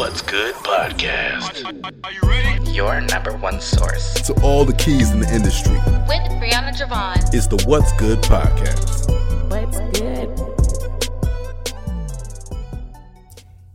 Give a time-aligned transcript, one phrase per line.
[0.00, 1.62] What's Good podcast.
[2.02, 2.70] Are you ready?
[2.70, 4.14] Your number one source.
[4.22, 5.74] to all the keys in the industry.
[5.74, 7.18] with Brianna Jovahn.
[7.34, 9.10] It's the What's Good podcast.
[9.50, 10.30] What's good?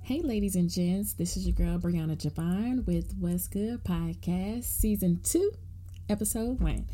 [0.01, 5.19] Hey, ladies and gents, this is your girl Brianna Jovahn with What's Good Podcast, Season
[5.23, 5.51] 2,
[6.09, 6.87] Episode 1.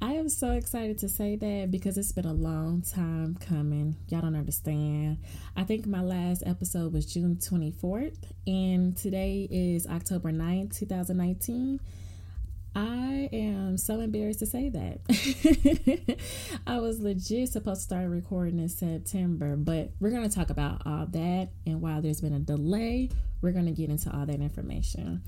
[0.00, 3.96] I am so excited to say that because it's been a long time coming.
[4.08, 5.18] Y'all don't understand.
[5.56, 11.80] I think my last episode was June 24th, and today is October 9th, 2019.
[12.74, 16.18] I am so embarrassed to say that.
[16.66, 20.82] I was legit supposed to start recording in September, but we're going to talk about
[20.84, 21.48] all that.
[21.64, 23.08] And while there's been a delay,
[23.40, 25.22] we're going to get into all that information.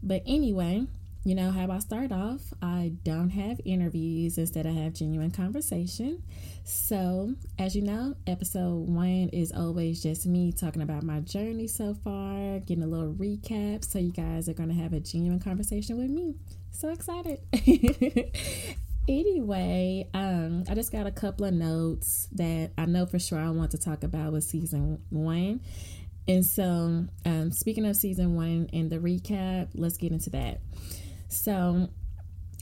[0.00, 0.86] But anyway,
[1.24, 2.40] you know how I start off?
[2.60, 6.22] I don't have interviews, instead, I have genuine conversation.
[6.64, 11.94] So, as you know, episode one is always just me talking about my journey so
[11.94, 13.84] far, getting a little recap.
[13.84, 16.34] So, you guys are going to have a genuine conversation with me.
[16.72, 17.38] So excited.
[19.08, 23.50] anyway, um, I just got a couple of notes that I know for sure I
[23.50, 25.60] want to talk about with season one.
[26.26, 30.60] And so, um, speaking of season one and the recap, let's get into that.
[31.32, 31.88] So,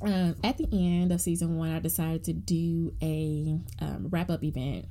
[0.02, 4.44] um, at the end of season one, I decided to do a um, wrap up
[4.44, 4.86] event.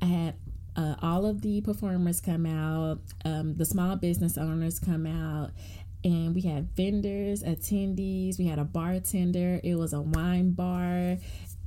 [0.00, 0.34] I had
[0.76, 5.50] uh, all of the performers come out, um, the small business owners come out,
[6.04, 11.18] and we had vendors, attendees, we had a bartender, it was a wine bar,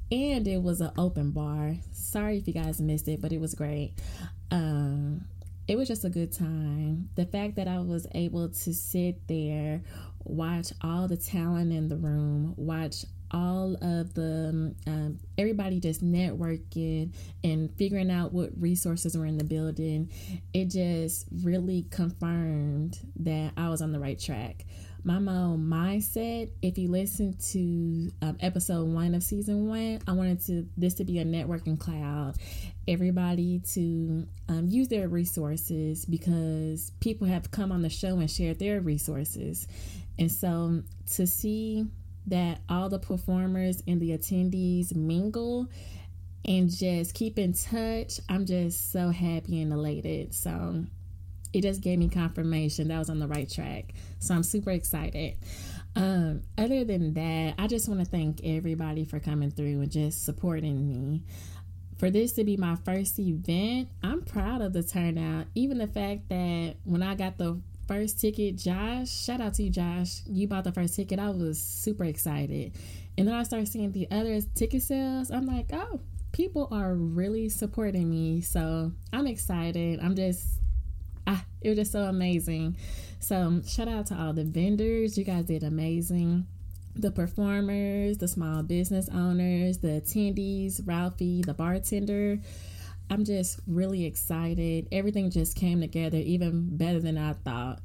[0.09, 1.75] and it was an open bar.
[1.91, 3.93] Sorry if you guys missed it, but it was great.
[4.49, 5.25] Um,
[5.67, 7.09] it was just a good time.
[7.15, 9.81] The fact that I was able to sit there,
[10.25, 17.13] watch all the talent in the room, watch all of the um, everybody just networking
[17.43, 20.09] and figuring out what resources were in the building,
[20.53, 24.65] it just really confirmed that I was on the right track.
[25.03, 30.45] My own mindset, if you listen to um, episode one of season one, I wanted
[30.45, 32.35] to this to be a networking cloud.
[32.87, 38.59] Everybody to um, use their resources because people have come on the show and shared
[38.59, 39.67] their resources.
[40.19, 40.83] And so
[41.13, 41.87] to see
[42.27, 45.67] that all the performers and the attendees mingle
[46.45, 50.33] and just keep in touch, I'm just so happy and elated.
[50.33, 50.85] So
[51.53, 53.93] it just gave me confirmation that I was on the right track.
[54.19, 55.35] So I'm super excited.
[55.95, 60.23] Um, other than that, I just want to thank everybody for coming through and just
[60.23, 61.23] supporting me.
[61.97, 65.47] For this to be my first event, I'm proud of the turnout.
[65.53, 67.59] Even the fact that when I got the
[67.91, 70.21] first ticket, Josh, shout out to you, Josh.
[70.25, 71.19] You bought the first ticket.
[71.19, 72.71] I was super excited.
[73.17, 75.29] And then I started seeing the other ticket sales.
[75.29, 75.99] I'm like, oh,
[76.31, 78.39] people are really supporting me.
[78.39, 79.99] So I'm excited.
[80.01, 80.61] I'm just,
[81.27, 82.77] ah, it was just so amazing.
[83.19, 85.17] So shout out to all the vendors.
[85.17, 86.47] You guys did amazing.
[86.95, 92.39] The performers, the small business owners, the attendees, Ralphie, the bartender.
[93.11, 94.87] I'm just really excited.
[94.89, 97.79] Everything just came together even better than I thought.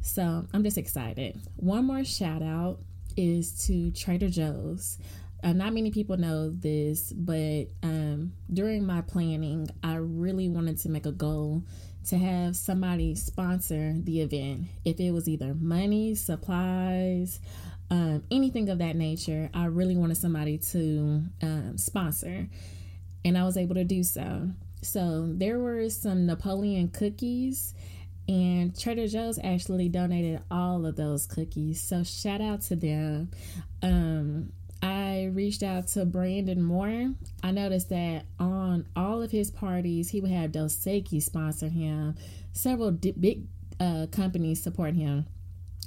[0.00, 1.38] So I'm just excited.
[1.56, 2.78] One more shout out
[3.14, 4.96] is to Trader Joe's.
[5.44, 10.88] Uh, not many people know this, but um, during my planning, I really wanted to
[10.88, 11.62] make a goal
[12.06, 14.68] to have somebody sponsor the event.
[14.86, 17.38] If it was either money, supplies,
[17.90, 22.48] um, anything of that nature, I really wanted somebody to um, sponsor.
[23.26, 24.48] And I was able to do so.
[24.82, 27.74] So there were some Napoleon cookies,
[28.28, 31.82] and Trader Joe's actually donated all of those cookies.
[31.82, 33.30] So shout out to them.
[33.82, 34.52] Um,
[34.82, 37.12] I reached out to Brandon Moore.
[37.42, 42.14] I noticed that on all of his parties, he would have Dos Equis sponsor him.
[42.52, 43.46] Several big
[43.78, 45.26] uh, companies support him.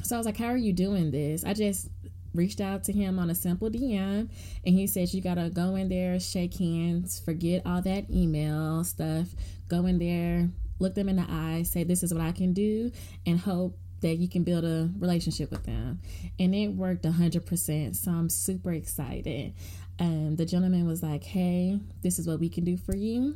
[0.03, 1.89] So I was like, "How are you doing this?" I just
[2.33, 4.29] reached out to him on a simple DM,
[4.65, 9.35] and he said, "You gotta go in there, shake hands, forget all that email stuff.
[9.67, 10.49] Go in there,
[10.79, 12.91] look them in the eye, say this is what I can do,
[13.25, 16.01] and hope." That you can build a relationship with them,
[16.37, 17.95] and it worked hundred percent.
[17.95, 19.53] So I'm super excited.
[19.97, 23.35] Um, the gentleman was like, "Hey, this is what we can do for you."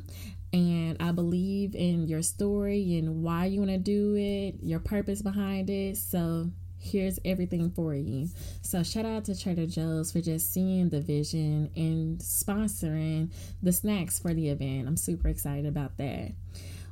[0.52, 5.20] and I believe in your story and why you want to do it, your purpose
[5.20, 5.98] behind it.
[5.98, 8.28] So here's everything for you.
[8.62, 13.32] So shout out to Trader Joe's for just seeing the vision and sponsoring
[13.62, 14.88] the snacks for the event.
[14.88, 16.32] I'm super excited about that.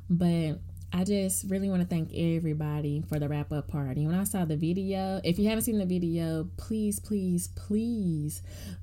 [0.09, 0.59] But
[0.93, 4.05] I just really want to thank everybody for the wrap up party.
[4.05, 8.41] When I saw the video, if you haven't seen the video, please, please, please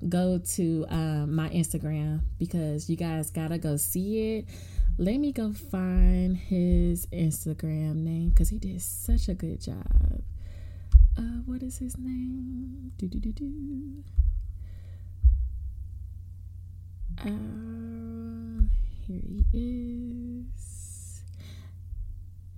[0.08, 4.46] go to um, my Instagram because you guys gotta go see it.
[4.98, 10.22] Let me go find his Instagram name because he did such a good job.
[11.16, 12.92] Uh, what is his name?
[12.98, 14.04] Do do do do.
[17.20, 18.66] Uh,
[19.06, 21.22] here he is.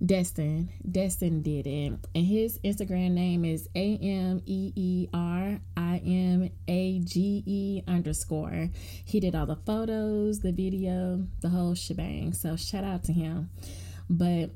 [0.03, 0.69] Destin.
[0.89, 1.93] Destin did it.
[2.15, 7.83] And his Instagram name is A M E E R I M A G E
[7.87, 8.69] underscore.
[9.05, 12.33] He did all the photos, the video, the whole shebang.
[12.33, 13.49] So shout out to him.
[14.09, 14.51] But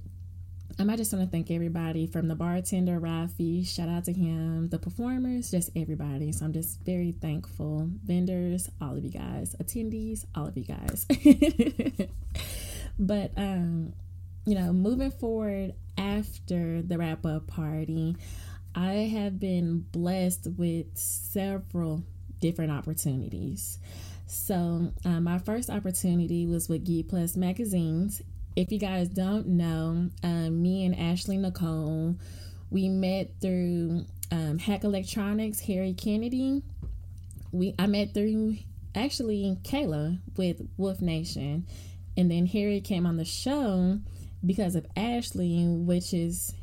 [0.79, 4.69] um, I just want to thank everybody from the bartender, Rafi, shout out to him,
[4.69, 6.31] the performers, just everybody.
[6.31, 7.89] So I'm just very thankful.
[8.03, 11.05] Vendors, all of you guys, attendees, all of you guys.
[12.99, 13.93] but, um,
[14.45, 18.15] you know, moving forward after the wrap up party,
[18.73, 22.03] I have been blessed with several
[22.39, 23.77] different opportunities.
[24.27, 28.21] So, um, my first opportunity was with Geek Plus Magazines
[28.55, 32.15] if you guys don't know, um, me and Ashley Nicole,
[32.69, 36.61] we met through um, Hack Electronics, Harry Kennedy.
[37.51, 38.57] We I met through
[38.95, 41.65] actually Kayla with Wolfe Nation,
[42.17, 43.99] and then Harry came on the show
[44.45, 46.53] because of Ashley, which is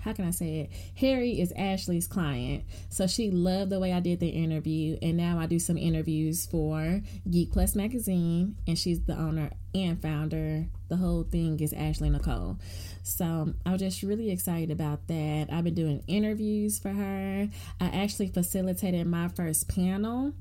[0.00, 0.70] how can I say it?
[0.96, 2.64] Harry is Ashley's client.
[2.88, 4.96] So she loved the way I did the interview.
[5.02, 8.56] And now I do some interviews for Geek Plus Magazine.
[8.66, 10.66] And she's the owner and founder.
[10.88, 12.58] The whole thing is Ashley Nicole.
[13.02, 15.48] So um, I was just really excited about that.
[15.50, 17.48] I've been doing interviews for her.
[17.80, 20.32] I actually facilitated my first panel.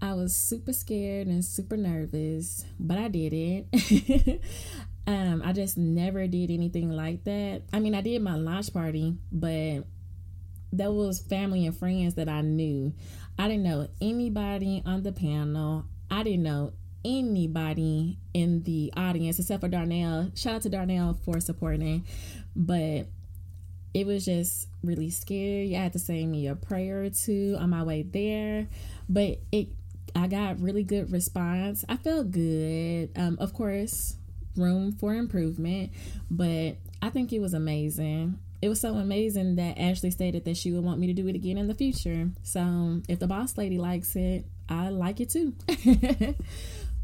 [0.00, 4.40] I was super scared and super nervous, but I did it.
[5.06, 7.62] Um, I just never did anything like that.
[7.72, 9.84] I mean, I did my launch party, but
[10.72, 12.92] that was family and friends that I knew.
[13.38, 15.84] I didn't know anybody on the panel.
[16.10, 16.72] I didn't know
[17.04, 20.30] anybody in the audience except for Darnell.
[20.34, 22.06] Shout out to Darnell for supporting.
[22.54, 23.06] But
[23.94, 25.76] it was just really scary.
[25.76, 28.68] I had to say me a prayer or two on my way there.
[29.08, 29.68] But it
[30.14, 31.84] I got really good response.
[31.88, 33.10] I felt good.
[33.16, 34.16] Um, of course,
[34.56, 35.92] room for improvement,
[36.30, 38.38] but I think it was amazing.
[38.60, 41.34] It was so amazing that Ashley stated that she would want me to do it
[41.34, 42.30] again in the future.
[42.44, 45.54] So um, if the boss lady likes it, I like it too.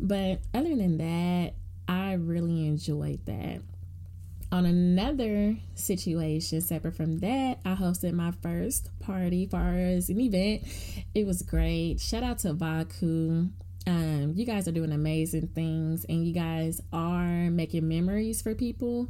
[0.01, 1.55] but other than that,
[1.89, 3.63] I really enjoyed that.
[4.51, 10.63] On another situation separate from that, I hosted my first party far as an event.
[11.15, 12.01] It was great.
[12.01, 13.51] Shout out to Vaku.
[13.89, 19.09] Um, you guys are doing amazing things and you guys are making memories for people.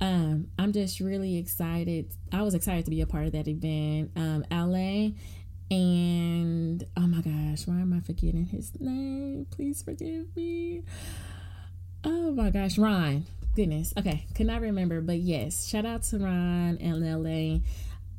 [0.00, 2.14] Um, I'm just really excited.
[2.32, 4.12] I was excited to be a part of that event.
[4.14, 5.10] Um, LA
[5.72, 9.46] and oh my gosh, why am I forgetting his name?
[9.50, 10.84] Please forgive me.
[12.04, 13.24] Oh my gosh, Ron.
[13.56, 13.92] Goodness.
[13.98, 17.58] Okay, could not remember, but yes, shout out to Ron and LA.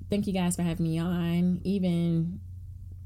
[0.09, 1.61] Thank you guys for having me on.
[1.63, 2.41] Even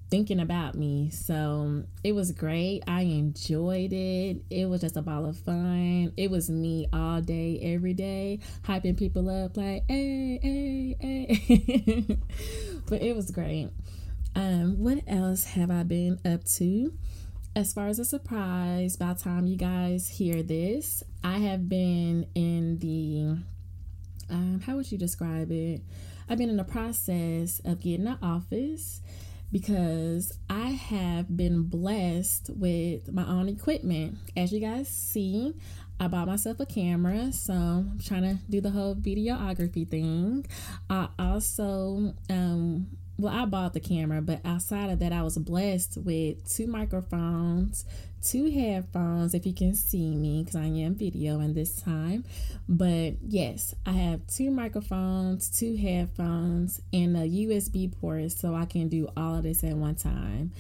[0.10, 1.10] thinking about me.
[1.10, 2.84] So it was great.
[2.88, 4.44] I enjoyed it.
[4.50, 6.14] It was just a ball of fun.
[6.18, 12.18] It was me all day, every day, hyping people up like, hey, hey, hey.
[12.88, 13.70] but it was great.
[14.36, 16.94] Um, what else have I been up to?
[17.56, 22.28] As far as a surprise, by the time you guys hear this, I have been
[22.36, 23.40] in the
[24.30, 25.82] um, how would you describe it?
[26.30, 29.02] I've been in the process of getting an office
[29.52, 34.18] because I have been blessed with my own equipment.
[34.36, 35.54] As you guys see,
[36.00, 40.46] I bought myself a camera, so I'm trying to do the whole videography thing.
[40.90, 42.88] I also um,
[43.20, 47.84] well, I bought the camera, but outside of that, I was blessed with two microphones,
[48.22, 52.26] two headphones, if you can see me, because I am videoing this time.
[52.70, 58.88] But yes, I have two microphones, two headphones, and a USB port so I can
[58.88, 60.52] do all of this at one time.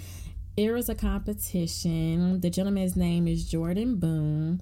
[0.55, 2.41] It was a competition.
[2.41, 4.61] The gentleman's name is Jordan Boone.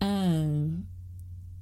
[0.00, 0.86] Um,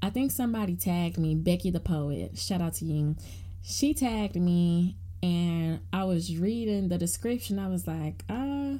[0.01, 2.39] I think somebody tagged me, Becky the Poet.
[2.39, 3.17] Shout out to you.
[3.63, 7.59] She tagged me and I was reading the description.
[7.59, 8.75] I was like, uh,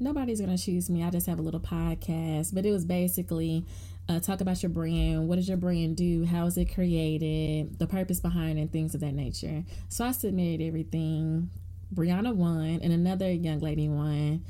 [0.00, 1.04] nobody's gonna choose me.
[1.04, 3.64] I just have a little podcast, but it was basically
[4.08, 5.28] uh, talk about your brand.
[5.28, 6.24] What does your brand do?
[6.24, 7.78] How is it created?
[7.78, 9.62] The purpose behind it, things of that nature.
[9.88, 11.50] So I submitted everything.
[11.94, 14.44] Brianna won, and another young lady won,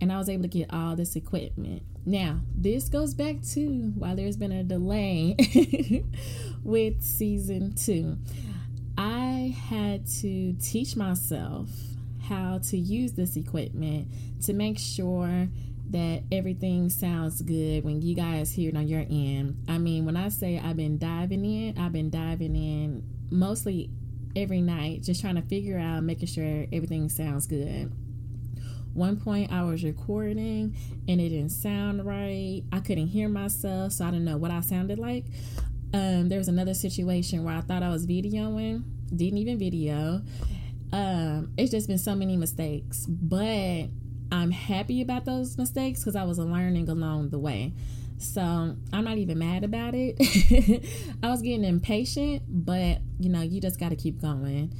[0.00, 1.82] and I was able to get all this equipment.
[2.04, 5.36] Now, this goes back to why there's been a delay
[6.64, 8.18] with season two.
[9.02, 11.70] I had to teach myself
[12.28, 14.08] how to use this equipment
[14.42, 15.48] to make sure
[15.88, 19.64] that everything sounds good when you guys hear it on your end.
[19.68, 23.88] I mean, when I say I've been diving in, I've been diving in mostly
[24.36, 27.90] every night, just trying to figure out, making sure everything sounds good.
[28.92, 30.76] One point I was recording
[31.08, 32.64] and it didn't sound right.
[32.70, 35.24] I couldn't hear myself, so I didn't know what I sounded like.
[35.92, 40.22] Um, there was another situation where I thought I was videoing, didn't even video.
[40.92, 43.88] Um, it's just been so many mistakes, but
[44.32, 47.72] I'm happy about those mistakes because I was learning along the way.
[48.18, 50.16] So I'm not even mad about it.
[51.22, 54.72] I was getting impatient, but you know, you just got to keep going.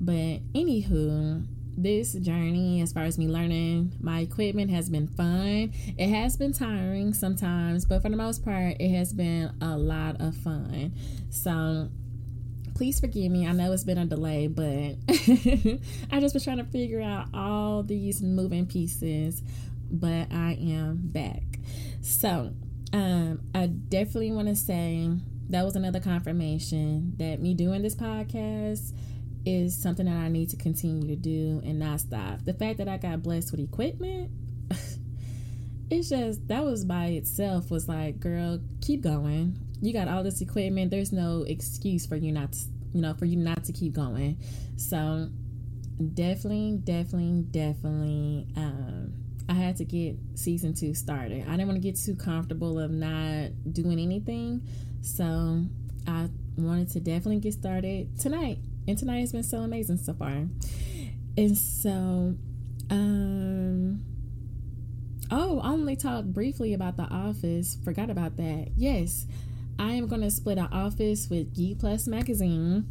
[0.00, 1.46] But anywho,
[1.76, 5.72] this journey, as far as me learning my equipment, has been fun.
[5.98, 10.20] It has been tiring sometimes, but for the most part, it has been a lot
[10.20, 10.92] of fun.
[11.30, 11.88] So
[12.74, 13.46] please forgive me.
[13.46, 14.96] I know it's been a delay, but
[16.10, 19.42] I just was trying to figure out all these moving pieces,
[19.90, 21.42] but I am back.
[22.02, 22.52] So,
[22.92, 25.10] um, I definitely want to say
[25.48, 28.92] that was another confirmation that me doing this podcast
[29.46, 32.44] is something that I need to continue to do and not stop.
[32.44, 34.30] The fact that I got blessed with equipment,
[35.90, 40.40] it's just that was by itself was like, girl, keep going you got all this
[40.40, 40.90] equipment.
[40.90, 42.58] There's no excuse for you not to,
[42.92, 44.38] you know, for you not to keep going.
[44.76, 45.28] So
[46.14, 49.12] definitely, definitely, definitely, um,
[49.48, 51.46] I had to get season two started.
[51.46, 54.66] I didn't want to get too comfortable of not doing anything.
[55.02, 55.62] So
[56.06, 58.58] I wanted to definitely get started tonight.
[58.88, 60.46] And tonight has been so amazing so far.
[61.36, 62.36] And so,
[62.90, 64.04] um,
[65.30, 67.78] oh, I only talked briefly about the office.
[67.84, 68.68] Forgot about that.
[68.76, 69.26] Yes,
[69.78, 72.86] I am going to split an office with Geek Plus Magazine.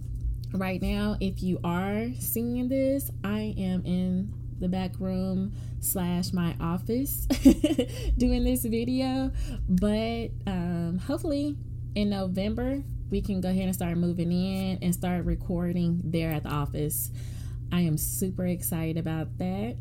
[0.53, 6.55] Right now, if you are seeing this, I am in the back room slash my
[6.59, 7.25] office
[8.17, 9.31] doing this video.
[9.67, 11.57] But um, hopefully
[11.95, 16.43] in November, we can go ahead and start moving in and start recording there at
[16.43, 17.11] the office.
[17.71, 19.77] I am super excited about that.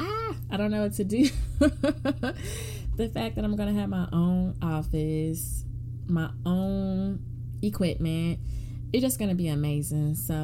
[0.00, 1.28] Ah, I don't know what to do.
[1.58, 5.64] the fact that I'm going to have my own office
[6.08, 7.20] my own
[7.62, 8.40] equipment.
[8.92, 10.14] It's just going to be amazing.
[10.14, 10.34] So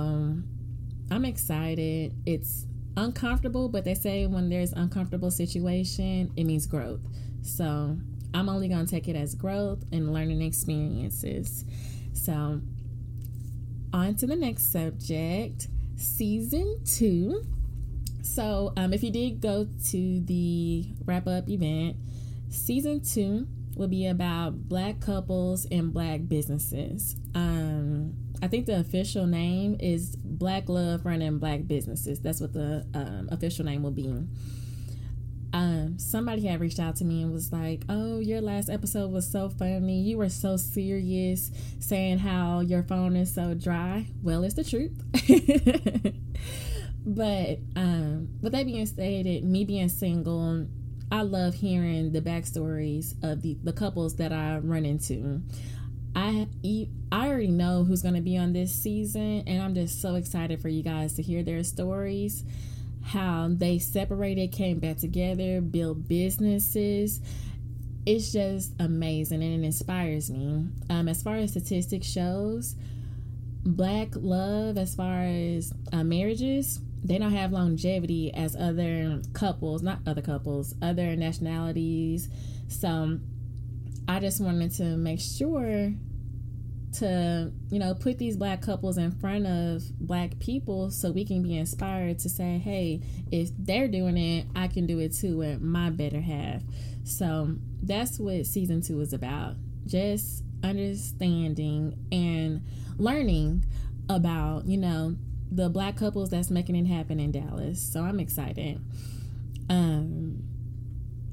[1.11, 2.15] I'm excited.
[2.27, 2.67] It's
[2.97, 7.01] uncomfortable, but they say when there's uncomfortable situation, it means growth.
[7.43, 7.99] So
[8.35, 11.65] I'm only going to take it as growth and learning experiences.
[12.13, 12.61] So
[13.93, 17.43] on to the next subject, season two.
[18.23, 21.97] So um, if you did go to the wrap up event,
[22.49, 23.47] season two
[23.77, 27.17] will be about black couples and black businesses.
[27.35, 32.21] Um, I think the official name is Black Love Running Black Businesses.
[32.21, 34.13] That's what the um, official name will be.
[35.53, 39.31] Um, somebody had reached out to me and was like, "Oh, your last episode was
[39.31, 40.01] so funny.
[40.03, 45.03] You were so serious, saying how your phone is so dry." Well, it's the truth.
[47.05, 50.67] but um, with that being stated, me being single
[51.13, 55.43] I love hearing the backstories of the, the couples that I run into.
[56.15, 56.47] I
[57.11, 60.61] I already know who's going to be on this season, and I'm just so excited
[60.61, 62.45] for you guys to hear their stories,
[63.03, 67.21] how they separated, came back together, built businesses.
[68.07, 70.67] It's just amazing, and it inspires me.
[70.89, 72.75] Um, as far as statistics shows,
[73.65, 80.01] black love, as far as uh, marriages, they don't have longevity as other couples, not
[80.07, 82.29] other couples, other nationalities.
[82.69, 83.19] So
[84.09, 85.93] I just wanted to make sure
[86.95, 91.43] to, you know, put these black couples in front of black people so we can
[91.43, 95.61] be inspired to say, hey, if they're doing it, I can do it too with
[95.61, 96.63] my better half.
[97.05, 99.55] So that's what season two is about.
[99.87, 102.63] Just understanding and
[102.99, 103.65] learning
[104.09, 105.17] about, you know,
[105.51, 107.81] the black couples that's making it happen in Dallas.
[107.81, 108.81] So I'm excited.
[109.69, 110.43] Um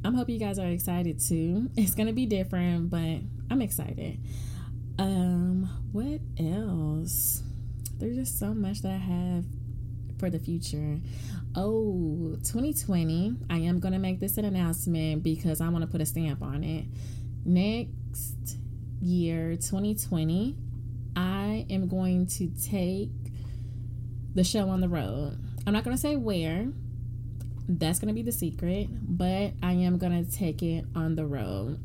[0.05, 1.69] I'm hoping you guys are excited too.
[1.75, 4.19] It's gonna be different, but I'm excited.
[4.99, 7.43] Um, what else?
[7.99, 9.45] There's just so much that I have
[10.19, 10.99] for the future.
[11.55, 13.35] Oh, 2020.
[13.49, 16.63] I am gonna make this an announcement because I want to put a stamp on
[16.63, 16.85] it.
[17.45, 18.57] Next
[19.01, 20.55] year, 2020,
[21.15, 23.09] I am going to take
[24.35, 25.37] the show on the road.
[25.65, 26.67] I'm not going to say where.
[27.69, 31.25] That's going to be the secret, but I am going to take it on the
[31.25, 31.79] road.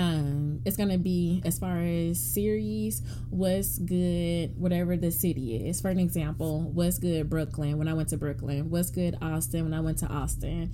[0.00, 5.82] Um, it's gonna be as far as series, what's good, whatever the city is.
[5.82, 9.74] For an example, what's good Brooklyn when I went to Brooklyn, what's good Austin when
[9.74, 10.72] I went to Austin.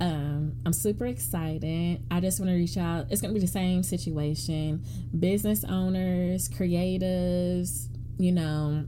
[0.00, 2.06] Um, I'm super excited.
[2.10, 3.08] I just want to reach out.
[3.10, 4.82] It's to be the same situation.
[5.18, 8.86] Business owners, creatives, you know,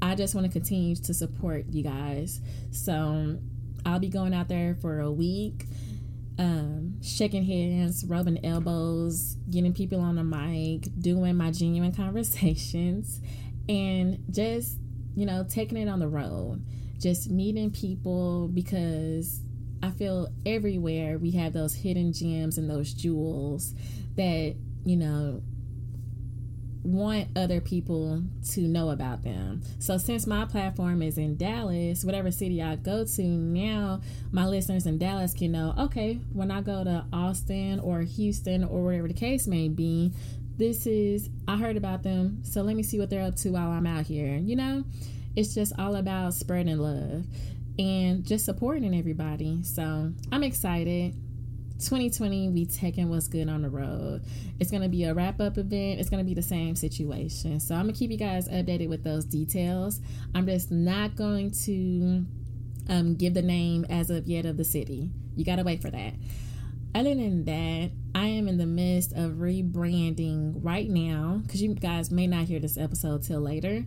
[0.00, 2.40] I just want to continue to support you guys.
[2.70, 3.38] So
[3.84, 5.64] I'll be going out there for a week,
[6.40, 13.20] um, shaking hands, rubbing elbows, getting people on the mic, doing my genuine conversations,
[13.68, 14.78] and just,
[15.14, 16.64] you know, taking it on the road.
[16.98, 19.42] Just meeting people because
[19.82, 23.74] I feel everywhere we have those hidden gems and those jewels
[24.16, 24.54] that,
[24.84, 25.42] you know,
[26.82, 29.62] want other people to know about them.
[29.78, 34.00] So since my platform is in Dallas, whatever city I go to, now
[34.32, 38.84] my listeners in Dallas can know, okay, when I go to Austin or Houston or
[38.84, 40.12] whatever the case may be,
[40.56, 43.70] this is I heard about them, so let me see what they're up to while
[43.70, 44.36] I'm out here.
[44.36, 44.84] You know,
[45.34, 47.24] it's just all about spreading love
[47.78, 49.62] and just supporting everybody.
[49.62, 51.14] So I'm excited.
[51.80, 54.22] 2020, we taking what's good on the road.
[54.58, 56.00] It's gonna be a wrap up event.
[56.00, 57.60] It's gonna be the same situation.
[57.60, 60.00] So I'm gonna keep you guys updated with those details.
[60.34, 62.24] I'm just not going to
[62.88, 65.10] um, give the name as of yet of the city.
[65.36, 66.14] You gotta wait for that.
[66.94, 72.10] Other than that, I am in the midst of rebranding right now because you guys
[72.10, 73.84] may not hear this episode till later.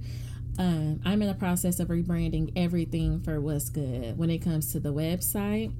[0.58, 4.80] Um, I'm in the process of rebranding everything for what's good when it comes to
[4.80, 5.74] the website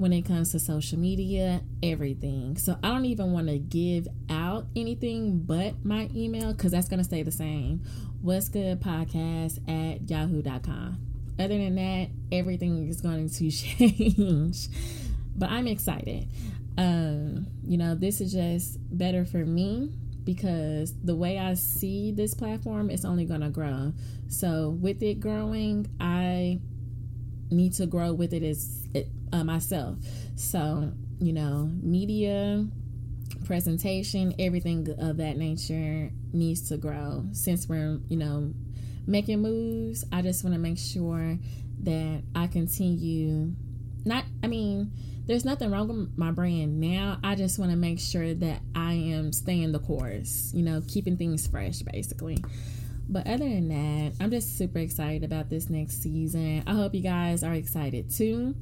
[0.00, 2.56] when it comes to social media, everything.
[2.56, 7.00] So I don't even want to give out anything but my email because that's going
[7.00, 7.82] to stay the same.
[8.22, 10.98] What's good podcast at yahoo.com.
[11.38, 14.68] Other than that, everything is going to change.
[15.36, 16.28] but I'm excited.
[16.78, 19.92] Um, you know, this is just better for me
[20.24, 23.92] because the way I see this platform it's only going to grow.
[24.28, 26.60] So with it growing, I
[27.50, 28.88] need to grow with it as
[29.32, 29.98] uh, myself.
[30.36, 32.66] So, you know, media,
[33.44, 37.26] presentation, everything of that nature needs to grow.
[37.32, 38.52] Since we're, you know,
[39.06, 41.38] making moves, I just want to make sure
[41.82, 43.52] that I continue.
[44.04, 44.92] Not, I mean,
[45.26, 47.18] there's nothing wrong with my brand now.
[47.22, 51.16] I just want to make sure that I am staying the course, you know, keeping
[51.16, 52.42] things fresh, basically.
[53.10, 56.62] But other than that, I'm just super excited about this next season.
[56.64, 58.54] I hope you guys are excited too.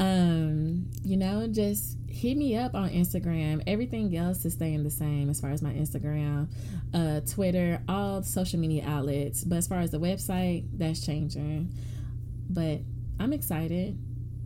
[0.00, 3.62] Um, you know, just hit me up on Instagram.
[3.68, 6.48] Everything else is staying the same as far as my Instagram,
[6.92, 9.44] uh, Twitter, all social media outlets.
[9.44, 11.72] But as far as the website, that's changing.
[12.50, 12.80] But
[13.20, 13.96] I'm excited.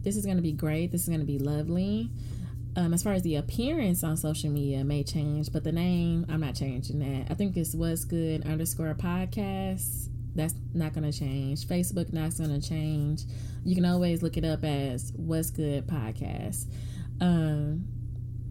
[0.03, 0.92] This is going to be great.
[0.92, 2.11] This is going to be lovely.
[2.79, 6.38] Um, as far as the appearance on social media may change, but the name, I'm
[6.38, 7.29] not changing that.
[7.29, 10.09] I think it's what's good underscore podcast.
[10.37, 11.67] That's not going to change.
[11.67, 13.23] Facebook not going to change.
[13.64, 16.67] You can always look it up as what's good podcast.
[17.21, 17.85] Um,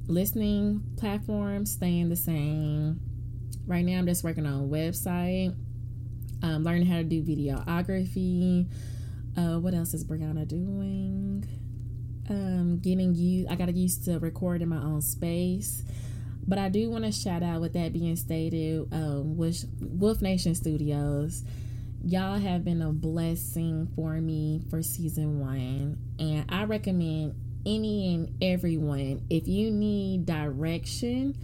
[0.07, 2.99] listening platforms staying the same.
[3.65, 5.55] Right now, I'm just working on a website,
[6.43, 8.67] um, learning how to do videography.
[9.37, 11.47] Uh, what else is Brianna doing?
[12.29, 13.47] Um, getting you.
[13.49, 15.83] I got used to record in my own space.
[16.47, 20.55] But I do want to shout out with that being stated, um, with Wolfe Nation
[20.55, 21.43] Studios.
[22.03, 27.35] Y'all have been a blessing for me for season one, and I recommend
[27.65, 31.35] any and everyone if you need direction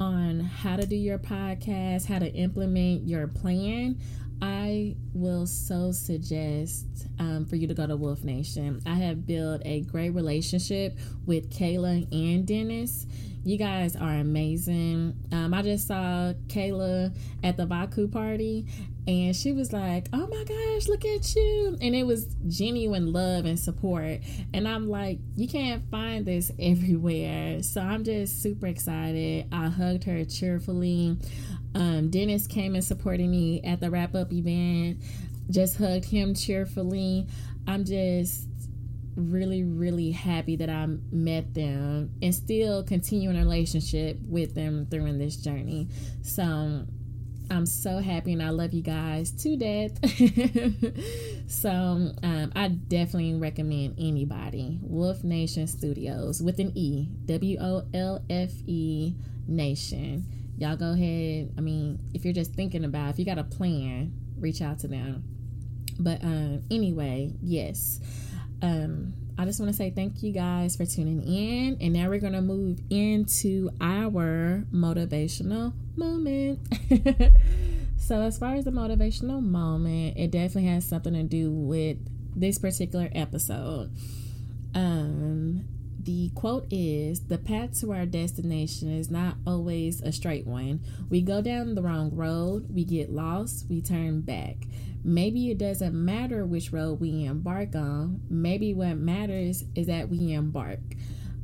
[0.00, 4.00] on how to do your podcast, how to implement your plan.
[4.42, 6.86] I will so suggest
[7.18, 8.80] um, for you to go to Wolfe Nation.
[8.86, 13.06] I have built a great relationship with Kayla and Dennis.
[13.42, 15.16] You guys are amazing.
[15.32, 18.66] Um, I just saw Kayla at the Baku party,
[19.06, 23.46] and she was like, "Oh my gosh, look at you!" And it was genuine love
[23.46, 24.20] and support.
[24.52, 27.62] And I'm like, you can't find this everywhere.
[27.62, 29.46] So I'm just super excited.
[29.50, 31.16] I hugged her cheerfully.
[31.74, 35.02] Um, Dennis came and supported me at the wrap up event.
[35.50, 37.26] Just hugged him cheerfully.
[37.66, 38.46] I'm just
[39.16, 45.18] really, really happy that I met them and still continuing a relationship with them during
[45.18, 45.88] this journey.
[46.22, 46.86] So
[47.50, 49.98] I'm so happy and I love you guys to death.
[51.50, 54.78] so um, I definitely recommend anybody.
[54.82, 59.14] Wolfe Nation Studios with an E, W O L F E
[59.48, 61.54] Nation y'all go ahead.
[61.56, 64.88] I mean, if you're just thinking about, if you got a plan, reach out to
[64.88, 65.24] them.
[65.98, 67.98] But um, anyway, yes.
[68.60, 71.78] Um, I just want to say thank you guys for tuning in.
[71.80, 76.60] And now we're going to move into our motivational moment.
[77.98, 81.96] so, as far as the motivational moment, it definitely has something to do with
[82.38, 83.90] this particular episode.
[86.34, 90.80] Quote is The path to our destination is not always a straight one.
[91.08, 94.56] We go down the wrong road, we get lost, we turn back.
[95.02, 98.20] Maybe it doesn't matter which road we embark on.
[98.28, 100.80] Maybe what matters is that we embark.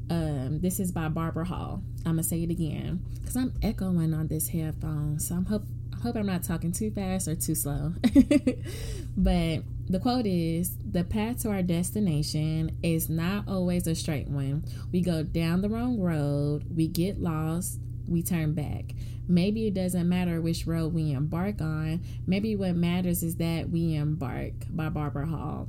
[0.09, 1.83] Um, this is by Barbara Hall.
[2.05, 5.65] I'm gonna say it again because I'm echoing on this headphone, so I'm hope
[6.07, 7.93] hope I'm not talking too fast or too slow.
[9.17, 14.65] but the quote is The path to our destination is not always a straight one.
[14.93, 18.95] We go down the wrong road, we get lost, we turn back.
[19.29, 22.05] Maybe it doesn't matter which road we embark on.
[22.25, 25.69] Maybe what matters is that we embark by Barbara Hall.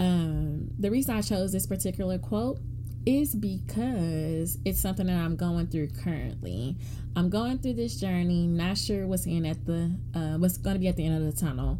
[0.00, 2.58] Um, the reason I chose this particular quote
[3.06, 6.76] is because it's something that I'm going through currently.
[7.16, 10.80] I'm going through this journey, not sure what's in at the uh, what's going to
[10.80, 11.78] be at the end of the tunnel.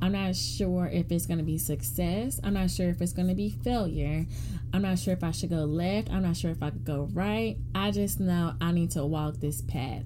[0.00, 2.40] I'm not sure if it's going to be success.
[2.42, 4.26] I'm not sure if it's going to be failure.
[4.72, 6.10] I'm not sure if I should go left.
[6.10, 7.56] I'm not sure if I could go right.
[7.72, 10.02] I just know I need to walk this path.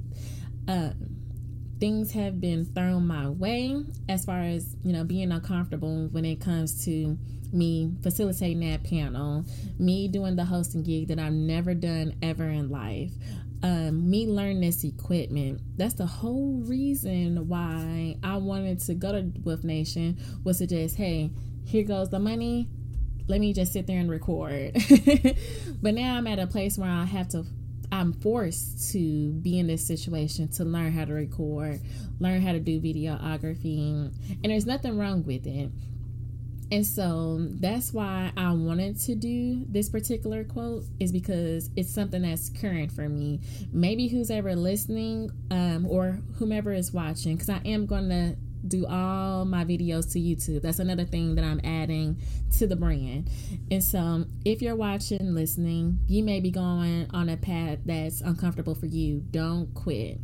[0.69, 1.17] Um,
[1.79, 6.41] things have been thrown my way as far as you know being uncomfortable when it
[6.41, 7.19] comes to
[7.53, 9.45] me facilitating that panel,
[9.79, 13.12] me doing the hosting gig that I've never done ever in life,
[13.62, 15.61] um, me learning this equipment.
[15.77, 20.97] That's the whole reason why I wanted to go to Wolfe Nation was to just,
[20.97, 21.31] hey,
[21.65, 22.69] here goes the money.
[23.29, 24.75] Let me just sit there and record.
[25.83, 27.45] but now I'm at a place where I have to
[27.92, 31.81] I'm forced to be in this situation to learn how to record,
[32.18, 34.11] learn how to do videography,
[34.42, 35.70] and there's nothing wrong with it.
[36.72, 42.22] And so that's why I wanted to do this particular quote is because it's something
[42.22, 43.40] that's current for me.
[43.72, 48.37] Maybe who's ever listening um, or whomever is watching, because I am going to
[48.69, 50.63] do all my videos to YouTube.
[50.63, 52.19] That's another thing that I'm adding
[52.59, 53.31] to the brand.
[53.71, 58.21] And so, um, if you're watching, listening, you may be going on a path that's
[58.21, 59.25] uncomfortable for you.
[59.31, 60.21] Don't quit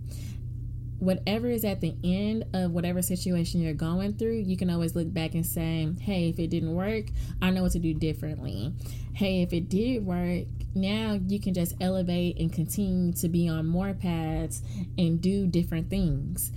[1.03, 5.13] whatever is at the end of whatever situation you're going through, you can always look
[5.13, 7.07] back and say, hey, if it didn't work,
[7.43, 8.73] I know what to do differently.
[9.13, 13.67] Hey, if it did work, now you can just elevate and continue to be on
[13.67, 14.63] more paths
[14.97, 16.53] and do different things.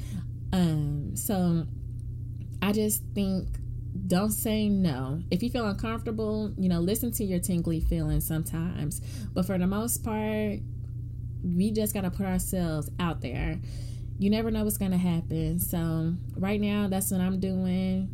[0.56, 1.66] Um, so
[2.62, 3.48] I just think
[4.08, 5.22] don't say no.
[5.32, 9.02] If you feel uncomfortable, you know, listen to your tingly feelings sometimes.
[9.34, 10.60] But for the most part,
[11.44, 13.60] we just got to put ourselves out there
[14.18, 15.60] you never know what's gonna happen.
[15.60, 18.10] So right now, that's what I'm doing.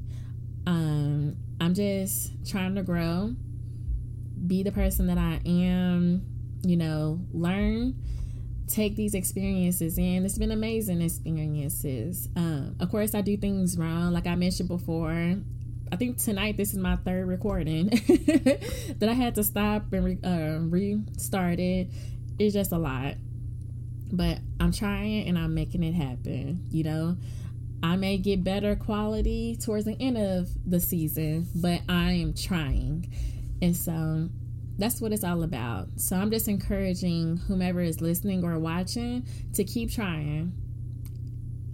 [0.66, 3.36] Um, I'm just trying to grow,
[4.48, 6.26] be the person that I am.
[6.64, 7.96] You know, learn,
[8.74, 10.26] take these experiences in.
[10.26, 12.30] It's been amazing experiences.
[12.36, 15.36] Um, of course, I do things wrong, like I mentioned before.
[15.92, 17.90] I think tonight this is my third recording
[18.98, 21.90] that I had to stop and re- uh, restart it.
[22.40, 23.16] It's just a lot
[24.12, 27.18] but I'm trying and I'm making it happen, you know.
[27.84, 33.12] I may get better quality towards the end of the season, but I am trying.
[33.62, 34.30] And so
[34.78, 35.88] that's what it's all about.
[35.98, 40.54] So I'm just encouraging whomever is listening or watching to keep trying.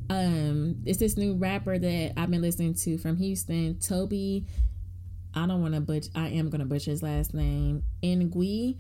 [0.10, 4.46] Um, it's this new rapper that I've been listening to from Houston, Tobi.
[5.34, 6.08] I don't want to butch.
[6.16, 7.84] I am gonna butcher his last name.
[8.02, 8.78] Nwigwe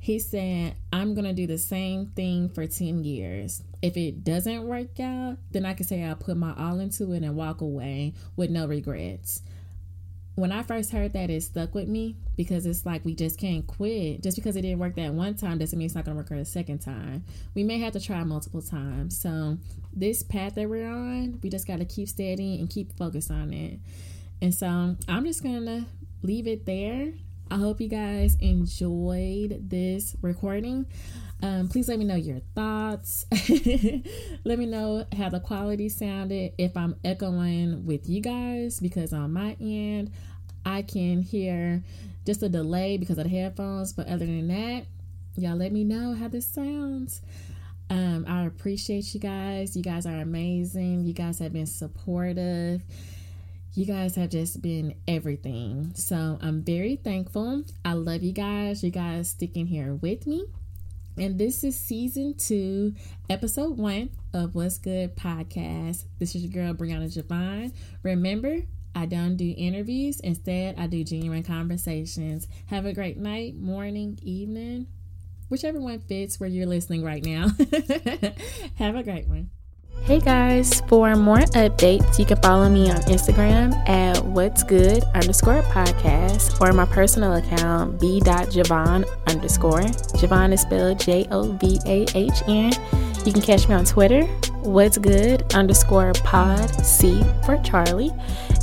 [0.00, 3.62] he said, I'm going to do the same thing for 10 years.
[3.82, 7.22] If it doesn't work out, then I can say I put my all into it
[7.22, 9.42] and walk away with no regrets.
[10.40, 13.66] When I first heard that, it stuck with me because it's like we just can't
[13.66, 14.22] quit.
[14.22, 16.30] Just because it didn't work that one time doesn't mean it's not going to work
[16.30, 17.24] a second time.
[17.54, 19.20] We may have to try multiple times.
[19.20, 19.58] So,
[19.92, 23.52] this path that we're on, we just got to keep steady and keep focused on
[23.52, 23.80] it.
[24.40, 25.84] And so, I'm just going to
[26.22, 27.12] leave it there.
[27.50, 30.86] I hope you guys enjoyed this recording.
[31.42, 33.26] Um, please let me know your thoughts.
[34.44, 39.32] let me know how the quality sounded, if I'm echoing with you guys, because on
[39.32, 40.12] my end,
[40.64, 41.82] I can hear
[42.26, 43.92] just a delay because of the headphones.
[43.92, 44.86] But other than that,
[45.36, 47.20] y'all let me know how this sounds.
[47.88, 49.76] Um, I appreciate you guys.
[49.76, 51.04] You guys are amazing.
[51.04, 52.82] You guys have been supportive
[53.74, 55.92] you guys have just been everything.
[55.94, 57.62] So I'm very thankful.
[57.84, 58.82] I love you guys.
[58.82, 60.46] You guys sticking here with me.
[61.16, 62.94] And this is season two,
[63.28, 66.04] episode one of What's Good podcast.
[66.18, 67.72] This is your girl, Brianna Jovahn.
[68.02, 68.62] Remember,
[68.94, 70.20] I don't do interviews.
[70.20, 72.48] Instead, I do genuine conversations.
[72.66, 74.86] Have a great night, morning, evening,
[75.48, 77.48] whichever one fits where you're listening right now.
[78.76, 79.50] Have a great one.
[80.02, 85.62] Hey guys, for more updates, you can follow me on Instagram at what's good underscore
[85.62, 89.82] podcast or my personal account b.jovahn underscore.
[89.82, 92.72] Jovahn is spelled J O V A H N.
[93.24, 94.22] You can catch me on Twitter,
[94.62, 98.10] what's good underscore pod C for Charlie.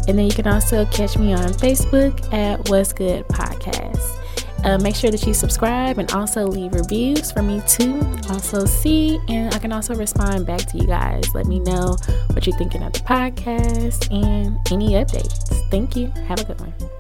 [0.08, 4.24] And then you can also catch me on Facebook at what's good podcast.
[4.64, 9.20] Uh, make sure that you subscribe and also leave reviews for me to also see.
[9.30, 11.34] And I can also respond back to you guys.
[11.36, 11.96] Let me know
[12.32, 15.70] what you're thinking of the podcast and any updates.
[15.70, 16.08] Thank you.
[16.28, 16.97] Have a good one.